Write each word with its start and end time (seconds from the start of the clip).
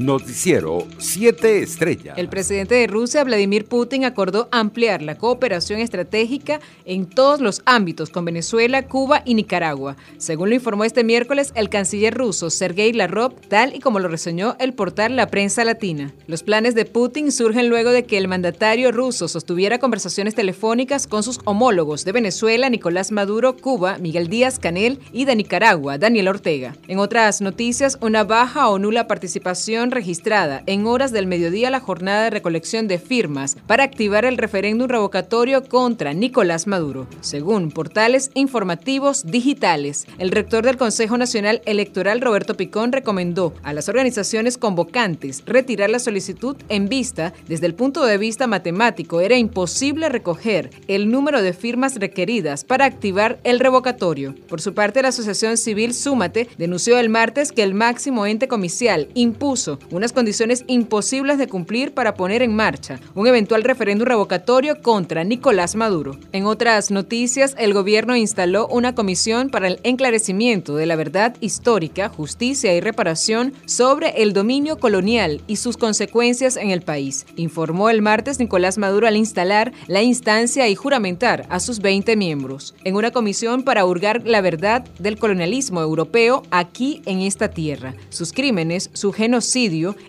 Noticiero 0.00 0.86
7 0.96 1.62
Estrellas. 1.62 2.16
El 2.16 2.30
presidente 2.30 2.74
de 2.74 2.86
Rusia, 2.86 3.22
Vladimir 3.22 3.66
Putin, 3.66 4.06
acordó 4.06 4.48
ampliar 4.50 5.02
la 5.02 5.18
cooperación 5.18 5.78
estratégica 5.78 6.58
en 6.86 7.04
todos 7.04 7.42
los 7.42 7.60
ámbitos 7.66 8.08
con 8.08 8.24
Venezuela, 8.24 8.86
Cuba 8.86 9.20
y 9.26 9.34
Nicaragua. 9.34 9.96
Según 10.16 10.48
lo 10.48 10.54
informó 10.54 10.84
este 10.84 11.04
miércoles 11.04 11.52
el 11.54 11.68
canciller 11.68 12.14
ruso 12.14 12.48
Sergei 12.48 12.94
Lavrov, 12.94 13.34
tal 13.48 13.74
y 13.74 13.80
como 13.80 13.98
lo 13.98 14.08
reseñó 14.08 14.56
el 14.58 14.72
portal 14.72 15.16
La 15.16 15.26
Prensa 15.26 15.66
Latina. 15.66 16.14
Los 16.26 16.44
planes 16.44 16.74
de 16.74 16.86
Putin 16.86 17.30
surgen 17.30 17.68
luego 17.68 17.90
de 17.90 18.04
que 18.04 18.16
el 18.16 18.26
mandatario 18.26 18.92
ruso 18.92 19.28
sostuviera 19.28 19.80
conversaciones 19.80 20.34
telefónicas 20.34 21.06
con 21.06 21.22
sus 21.22 21.40
homólogos 21.44 22.06
de 22.06 22.12
Venezuela, 22.12 22.70
Nicolás 22.70 23.12
Maduro, 23.12 23.54
Cuba, 23.54 23.98
Miguel 23.98 24.28
Díaz 24.28 24.58
Canel 24.58 24.98
y 25.12 25.26
de 25.26 25.36
Nicaragua, 25.36 25.98
Daniel 25.98 26.28
Ortega. 26.28 26.74
En 26.88 26.98
otras 27.00 27.42
noticias, 27.42 27.98
una 28.00 28.24
baja 28.24 28.70
o 28.70 28.78
nula 28.78 29.06
participación 29.06 29.89
registrada 29.90 30.62
en 30.66 30.86
horas 30.86 31.12
del 31.12 31.26
mediodía 31.26 31.70
la 31.70 31.80
jornada 31.80 32.24
de 32.24 32.30
recolección 32.30 32.88
de 32.88 32.98
firmas 32.98 33.56
para 33.66 33.84
activar 33.84 34.24
el 34.24 34.38
referéndum 34.38 34.88
revocatorio 34.88 35.64
contra 35.64 36.12
Nicolás 36.12 36.66
Maduro. 36.66 37.06
Según 37.20 37.70
portales 37.70 38.30
informativos 38.34 39.24
digitales, 39.26 40.06
el 40.18 40.30
rector 40.30 40.64
del 40.64 40.76
Consejo 40.76 41.18
Nacional 41.18 41.62
Electoral, 41.66 42.20
Roberto 42.20 42.56
Picón, 42.56 42.92
recomendó 42.92 43.54
a 43.62 43.72
las 43.72 43.88
organizaciones 43.88 44.58
convocantes 44.58 45.42
retirar 45.46 45.90
la 45.90 45.98
solicitud 45.98 46.56
en 46.68 46.88
vista 46.88 47.32
desde 47.48 47.66
el 47.66 47.74
punto 47.74 48.04
de 48.04 48.18
vista 48.18 48.46
matemático. 48.46 49.20
Era 49.20 49.36
imposible 49.36 50.08
recoger 50.08 50.70
el 50.88 51.10
número 51.10 51.42
de 51.42 51.52
firmas 51.52 51.96
requeridas 51.96 52.64
para 52.64 52.84
activar 52.84 53.40
el 53.44 53.58
revocatorio. 53.58 54.34
Por 54.48 54.60
su 54.60 54.74
parte, 54.74 55.02
la 55.02 55.08
Asociación 55.08 55.56
Civil 55.56 55.94
Súmate 55.94 56.48
denunció 56.58 56.98
el 56.98 57.08
martes 57.08 57.52
que 57.52 57.62
el 57.62 57.74
máximo 57.74 58.26
ente 58.26 58.48
comicial 58.48 59.08
impuso 59.14 59.78
unas 59.90 60.12
condiciones 60.12 60.64
imposibles 60.66 61.38
de 61.38 61.48
cumplir 61.48 61.92
para 61.94 62.14
poner 62.14 62.42
en 62.42 62.54
marcha 62.54 63.00
un 63.14 63.26
eventual 63.26 63.64
referéndum 63.64 64.06
revocatorio 64.06 64.80
contra 64.82 65.24
Nicolás 65.24 65.76
Maduro. 65.76 66.18
En 66.32 66.46
otras 66.46 66.90
noticias, 66.90 67.54
el 67.58 67.74
gobierno 67.74 68.16
instaló 68.16 68.66
una 68.68 68.94
comisión 68.94 69.50
para 69.50 69.68
el 69.68 69.80
enclarecimiento 69.82 70.76
de 70.76 70.86
la 70.86 70.96
verdad 70.96 71.36
histórica, 71.40 72.08
justicia 72.08 72.74
y 72.74 72.80
reparación 72.80 73.52
sobre 73.64 74.22
el 74.22 74.32
dominio 74.32 74.78
colonial 74.78 75.40
y 75.46 75.56
sus 75.56 75.76
consecuencias 75.76 76.56
en 76.56 76.70
el 76.70 76.82
país, 76.82 77.26
informó 77.36 77.90
el 77.90 78.02
martes 78.02 78.38
Nicolás 78.38 78.78
Maduro 78.78 79.06
al 79.06 79.16
instalar 79.16 79.72
la 79.86 80.02
instancia 80.02 80.68
y 80.68 80.74
juramentar 80.74 81.46
a 81.48 81.60
sus 81.60 81.80
20 81.80 82.16
miembros 82.16 82.74
en 82.84 82.96
una 82.96 83.10
comisión 83.10 83.62
para 83.62 83.84
hurgar 83.84 84.22
la 84.26 84.40
verdad 84.40 84.84
del 84.98 85.18
colonialismo 85.18 85.80
europeo 85.80 86.42
aquí 86.50 87.02
en 87.06 87.20
esta 87.20 87.48
tierra, 87.48 87.94
sus 88.10 88.32
crímenes, 88.32 88.90
su 88.92 89.12
genocidio, 89.12 89.59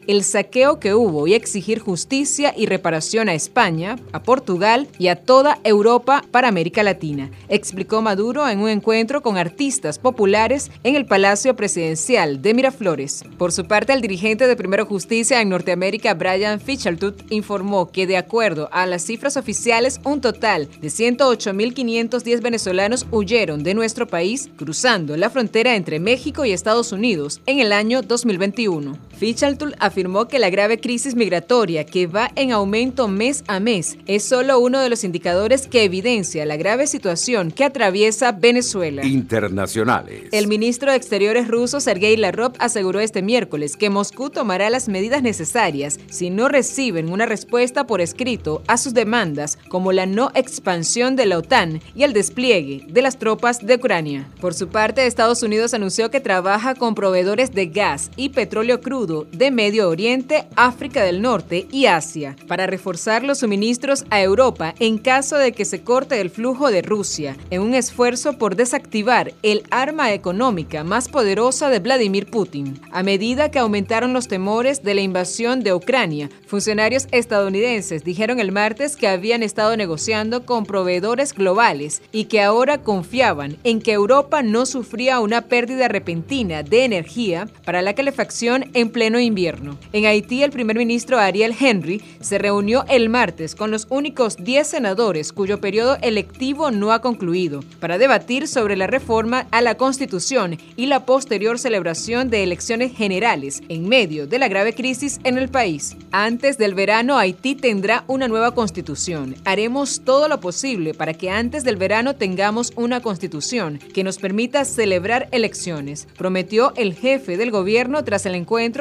el 0.08 0.24
saqueo 0.24 0.80
que 0.80 0.94
hubo 0.94 1.28
y 1.28 1.34
exigir 1.34 1.80
justicia 1.80 2.54
y 2.56 2.68
reparación 2.68 3.28
a 3.28 3.34
España, 3.34 3.98
a 4.14 4.24
Portugal 4.24 4.88
y 4.98 5.10
a 5.10 5.18
toda 5.18 5.60
Europa 5.66 6.24
para 6.32 6.48
América 6.48 6.84
Latina, 6.84 7.30
explicó 7.50 8.02
Maduro 8.02 8.48
en 8.48 8.60
un 8.60 8.70
encuentro 8.70 9.22
con 9.22 9.38
artistas 9.38 10.00
populares 10.00 10.72
en 10.84 10.96
el 10.96 11.06
Palacio 11.06 11.54
Presidencial 11.56 12.42
de 12.42 12.54
Miraflores. 12.54 13.26
Por 13.38 13.52
su 13.52 13.66
parte, 13.66 13.92
el 13.92 14.00
dirigente 14.00 14.48
de 14.48 14.56
Primero 14.56 14.86
Justicia 14.86 15.42
en 15.42 15.50
Norteamérica, 15.50 16.14
Brian 16.14 16.62
Fichaltut, 16.62 17.30
informó 17.30 17.92
que 17.92 18.08
de 18.08 18.16
acuerdo 18.16 18.70
a 18.72 18.86
las 18.86 19.04
cifras 19.04 19.36
oficiales, 19.36 20.00
un 20.06 20.22
total 20.22 20.70
de 20.80 20.88
108.510 20.88 22.42
venezolanos 22.42 23.06
huyeron 23.12 23.64
de 23.64 23.74
nuestro 23.74 24.08
país 24.08 24.50
cruzando 24.56 25.18
la 25.18 25.30
frontera 25.30 25.76
entre 25.76 26.00
México 26.00 26.46
y 26.46 26.52
Estados 26.52 26.94
Unidos 26.94 27.42
en 27.46 27.60
el 27.60 27.74
año 27.74 28.02
2021. 28.02 29.11
Fichaltul 29.22 29.76
afirmó 29.78 30.28
que 30.28 30.40
la 30.40 30.50
grave 30.50 30.80
crisis 30.80 31.14
migratoria 31.14 31.86
que 31.86 32.08
va 32.08 32.32
en 32.36 32.52
aumento 32.52 33.08
mes 33.08 33.44
a 33.46 33.60
mes 33.60 34.00
es 34.08 34.24
solo 34.24 34.58
uno 34.58 34.80
de 34.80 34.90
los 34.90 35.04
indicadores 35.04 35.68
que 35.68 35.84
evidencia 35.84 36.44
la 36.44 36.58
grave 36.58 36.88
situación 36.88 37.52
que 37.52 37.64
atraviesa 37.64 38.32
Venezuela. 38.32 39.06
Internacionales. 39.06 40.24
El 40.32 40.48
ministro 40.48 40.90
de 40.90 40.98
Exteriores 40.98 41.48
ruso 41.48 41.80
Sergei 41.80 42.18
Lavrov 42.18 42.54
aseguró 42.58 43.00
este 43.00 43.22
miércoles 43.22 43.78
que 43.78 43.92
Moscú 43.92 44.32
tomará 44.32 44.72
las 44.72 44.90
medidas 44.90 45.22
necesarias 45.22 46.00
si 46.10 46.32
no 46.32 46.48
reciben 46.48 47.12
una 47.12 47.28
respuesta 47.28 47.86
por 47.86 48.02
escrito 48.02 48.64
a 48.66 48.78
sus 48.78 48.96
demandas 48.96 49.60
como 49.70 49.92
la 49.92 50.08
no 50.08 50.32
expansión 50.34 51.16
de 51.16 51.28
la 51.28 51.38
OTAN 51.38 51.80
y 51.94 52.06
el 52.06 52.14
despliegue 52.14 52.88
de 52.88 53.04
las 53.04 53.20
tropas 53.20 53.64
de 53.64 53.76
Ucrania. 53.76 54.28
Por 54.40 54.56
su 54.56 54.70
parte, 54.70 55.06
Estados 55.06 55.44
Unidos 55.44 55.76
anunció 55.76 56.10
que 56.10 56.22
trabaja 56.22 56.74
con 56.74 56.96
proveedores 56.96 57.54
de 57.54 57.68
gas 57.68 58.10
y 58.16 58.30
petróleo 58.30 58.82
crudo 58.82 59.11
de 59.32 59.52
Medio 59.52 59.90
Oriente, 59.90 60.46
África 60.56 61.04
del 61.04 61.22
Norte 61.22 61.68
y 61.72 61.86
Asia 61.86 62.36
para 62.48 62.68
reforzar 62.68 63.24
los 63.24 63.40
suministros 63.40 64.06
a 64.10 64.22
Europa 64.22 64.74
en 64.80 64.98
caso 64.98 65.38
de 65.38 65.52
que 65.52 65.66
se 65.66 65.82
corte 65.84 66.20
el 66.22 66.30
flujo 66.30 66.72
de 66.72 66.82
Rusia, 66.82 67.36
en 67.50 67.62
un 67.62 67.74
esfuerzo 67.74 68.38
por 68.38 68.56
desactivar 68.56 69.34
el 69.44 69.64
arma 69.70 70.14
económica 70.14 70.84
más 70.84 71.10
poderosa 71.10 71.70
de 71.70 71.80
Vladimir 71.80 72.30
Putin. 72.30 72.80
A 72.92 73.04
medida 73.04 73.52
que 73.52 73.60
aumentaron 73.60 74.14
los 74.14 74.28
temores 74.28 74.84
de 74.84 74.96
la 74.96 75.02
invasión 75.02 75.62
de 75.62 75.74
Ucrania, 75.74 76.30
funcionarios 76.48 77.08
estadounidenses 77.12 78.04
dijeron 78.04 78.40
el 78.40 78.52
martes 78.52 78.96
que 78.96 79.08
habían 79.08 79.44
estado 79.44 79.76
negociando 79.76 80.46
con 80.46 80.66
proveedores 80.66 81.34
globales 81.34 82.02
y 82.12 82.26
que 82.26 82.42
ahora 82.42 82.82
confiaban 82.82 83.58
en 83.64 83.82
que 83.82 83.92
Europa 83.92 84.42
no 84.42 84.66
sufría 84.66 85.20
una 85.20 85.42
pérdida 85.44 85.88
repentina 85.88 86.64
de 86.64 86.86
energía 86.86 87.48
para 87.66 87.82
la 87.82 87.94
calefacción 87.94 88.70
en 88.74 88.92
pleno 89.02 89.20
invierno. 89.20 89.80
En 89.94 90.06
Haití, 90.06 90.44
el 90.44 90.52
primer 90.52 90.78
ministro 90.78 91.18
Ariel 91.18 91.56
Henry 91.60 92.04
se 92.20 92.38
reunió 92.38 92.86
el 92.88 93.10
martes 93.10 93.56
con 93.56 93.72
los 93.72 93.88
únicos 93.90 94.38
10 94.38 94.68
senadores 94.68 95.34
cuyo 95.34 95.60
periodo 95.60 95.98
electivo 96.04 96.70
no 96.70 96.92
ha 96.92 97.02
concluido 97.02 97.62
para 97.80 97.98
debatir 97.98 98.48
sobre 98.48 98.76
la 98.76 98.86
reforma 98.86 99.48
a 99.50 99.64
la 99.64 99.74
Constitución 99.74 100.60
y 100.76 100.86
la 100.86 101.04
posterior 101.08 101.58
celebración 101.58 102.30
de 102.30 102.44
elecciones 102.44 102.96
generales 102.96 103.64
en 103.70 103.90
medio 103.90 104.28
de 104.28 104.38
la 104.38 104.48
grave 104.48 104.76
crisis 104.76 105.20
en 105.24 105.40
el 105.40 105.50
país. 105.50 105.98
Antes 106.12 106.60
del 106.60 106.76
verano, 106.76 107.18
Haití 107.18 107.56
tendrá 107.56 108.04
una 108.06 108.28
nueva 108.28 108.54
constitución. 108.54 109.34
Haremos 109.46 110.02
todo 110.02 110.28
lo 110.28 110.40
posible 110.40 110.94
para 110.94 111.16
que 111.16 111.32
antes 111.32 111.64
del 111.64 111.78
verano 111.78 112.16
tengamos 112.18 112.72
una 112.76 113.02
constitución 113.02 113.80
que 113.96 114.04
nos 114.04 114.20
permita 114.20 114.64
celebrar 114.64 115.28
elecciones, 115.32 116.08
prometió 116.20 116.72
el 116.76 116.94
jefe 116.94 117.36
del 117.36 117.50
gobierno 117.50 118.04
tras 118.04 118.28
el 118.28 118.36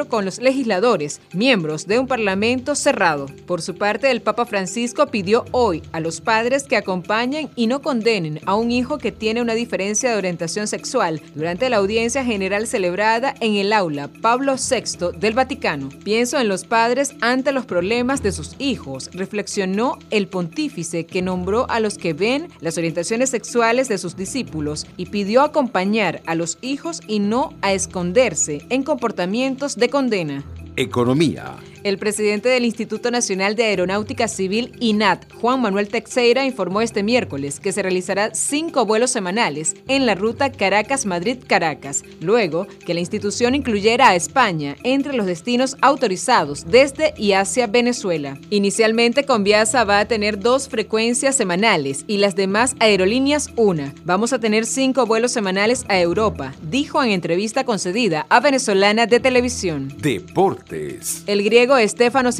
con 0.09 0.25
los 0.25 0.41
legisladores, 0.41 1.21
miembros 1.33 1.87
de 1.87 1.99
un 1.99 2.06
parlamento 2.06 2.75
cerrado. 2.75 3.27
Por 3.47 3.62
su 3.62 3.75
parte, 3.75 4.11
el 4.11 4.22
Papa 4.22 4.47
Francisco 4.47 5.06
pidió 5.06 5.44
hoy 5.50 5.83
a 5.93 6.00
los 6.00 6.21
padres 6.21 6.65
que 6.65 6.77
acompañen 6.77 7.50
y 7.56 7.66
no 7.66 7.83
condenen 7.83 8.41
a 8.47 8.55
un 8.55 8.71
hijo 8.71 8.99
que 8.99 9.12
tiene 9.12 9.43
una 9.43 9.55
diferencia 9.55 10.11
de 10.11 10.16
orientación 10.16 10.66
sexual 10.66 11.21
durante 11.34 11.69
la 11.71 11.78
audiencia 11.78 12.25
general 12.25 12.66
celebrada 12.66 13.34
en 13.41 13.55
el 13.55 13.72
aula 13.72 14.09
Pablo 14.21 14.55
VI 14.56 15.19
del 15.19 15.34
Vaticano. 15.34 15.88
Pienso 16.05 16.38
en 16.38 16.49
los 16.49 16.65
padres 16.65 17.15
ante 17.21 17.53
los 17.53 17.67
problemas 17.67 18.22
de 18.22 18.32
sus 18.32 18.56
hijos, 18.59 19.11
reflexionó 19.12 19.99
el 20.11 20.28
pontífice 20.28 21.06
que 21.06 21.22
nombró 21.22 21.69
a 21.69 21.81
los 21.81 21.99
que 21.99 22.12
ven 22.12 22.49
las 22.61 22.78
orientaciones 22.78 23.31
sexuales 23.31 23.88
de 23.88 23.99
sus 23.99 24.17
discípulos 24.17 24.87
y 24.97 25.06
pidió 25.06 25.43
acompañar 25.43 26.22
a 26.27 26.34
los 26.34 26.59
hijos 26.62 27.00
y 27.06 27.19
no 27.19 27.55
a 27.62 27.72
esconderse 27.72 28.65
en 28.69 28.82
comportamientos 28.82 29.77
de 29.77 29.89
condena. 29.90 30.42
Economía. 30.76 31.56
El 31.82 31.96
presidente 31.96 32.50
del 32.50 32.66
Instituto 32.66 33.10
Nacional 33.10 33.56
de 33.56 33.64
Aeronáutica 33.64 34.28
Civil, 34.28 34.72
INAT, 34.80 35.32
Juan 35.41 35.62
Manuel 35.62 35.88
Teixeira, 35.88 36.44
informó 36.44 36.82
este 36.82 37.02
miércoles 37.02 37.58
que 37.58 37.72
se 37.72 37.80
realizará 37.82 38.34
cinco 38.34 38.84
vuelos 38.84 39.10
semanales 39.10 39.74
en 39.88 40.04
la 40.04 40.14
ruta 40.14 40.52
Caracas-Madrid-Caracas, 40.52 42.02
luego 42.20 42.66
que 42.84 42.92
la 42.92 43.00
institución 43.00 43.54
incluyera 43.54 44.10
a 44.10 44.14
España 44.14 44.76
entre 44.84 45.14
los 45.14 45.24
destinos 45.24 45.78
autorizados 45.80 46.66
desde 46.70 47.14
y 47.16 47.32
hacia 47.32 47.66
Venezuela. 47.66 48.38
Inicialmente, 48.50 49.25
Conviasa 49.25 49.84
va 49.84 50.00
a 50.00 50.08
tener 50.08 50.38
dos 50.38 50.69
frecuencias 50.69 51.34
semanales 51.34 52.05
y 52.06 52.19
las 52.19 52.37
demás 52.37 52.76
aerolíneas 52.78 53.49
una. 53.56 53.94
Vamos 54.05 54.34
a 54.34 54.38
tener 54.38 54.66
cinco 54.66 55.06
vuelos 55.06 55.32
semanales 55.32 55.87
a 55.88 55.99
Europa, 55.99 56.52
dijo 56.60 57.02
en 57.02 57.10
entrevista 57.10 57.64
concedida 57.64 58.26
a 58.28 58.40
Venezolana 58.40 59.06
de 59.06 59.19
Televisión. 59.19 59.90
Deportes. 59.96 61.22
El 61.26 61.43
griego 61.43 61.69
griego 61.70 61.88
Stefano 61.88 62.31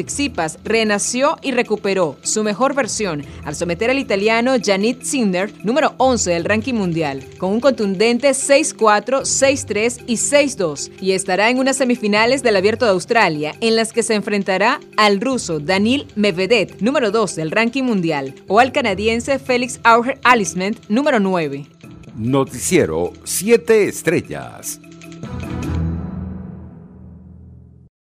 renació 0.65 1.39
y 1.43 1.53
recuperó 1.53 2.17
su 2.23 2.43
mejor 2.43 2.75
versión 2.75 3.25
al 3.45 3.55
someter 3.55 3.91
al 3.91 3.99
italiano 3.99 4.55
Janit 4.63 5.03
Sinner, 5.03 5.53
número 5.65 5.95
11 5.99 6.31
del 6.31 6.45
ranking 6.45 6.75
mundial, 6.75 7.23
con 7.39 7.53
un 7.53 7.61
contundente 7.61 8.31
6-4, 8.31 9.23
6-3 9.23 10.05
y 10.07 10.15
6-2, 10.15 10.91
y 11.01 11.13
estará 11.13 11.51
en 11.51 11.59
unas 11.59 11.77
semifinales 11.77 12.43
del 12.43 12.57
Abierto 12.57 12.85
de 12.85 12.93
Australia, 12.93 13.55
en 13.61 13.77
las 13.77 13.93
que 13.93 14.03
se 14.03 14.15
enfrentará 14.15 14.81
al 14.97 15.21
ruso 15.21 15.61
Danil 15.61 16.07
Medvedev, 16.17 16.77
número 16.81 17.11
2 17.11 17.37
del 17.37 17.51
ranking 17.51 17.85
mundial, 17.85 18.35
o 18.49 18.59
al 18.59 18.73
canadiense 18.73 19.39
Félix 19.39 19.81
Auger 19.85 20.19
Alisment, 20.25 20.79
número 20.89 21.21
9. 21.21 21.67
Noticiero 22.17 23.13
7 23.25 23.89
Estrellas. 23.89 24.81